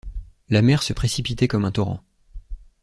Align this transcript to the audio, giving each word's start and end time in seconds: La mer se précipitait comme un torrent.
La 0.49 0.63
mer 0.63 0.81
se 0.81 0.93
précipitait 0.93 1.47
comme 1.47 1.63
un 1.63 1.71
torrent. 1.71 2.01